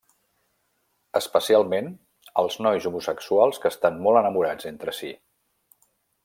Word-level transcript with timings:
Especialment, 1.19 1.91
als 2.43 2.57
nois 2.67 2.87
homosexuals 2.91 3.61
que 3.67 3.73
estan 3.75 4.01
molt 4.07 4.23
enamorats 4.23 4.71
entre 4.73 4.97
si. 5.03 5.13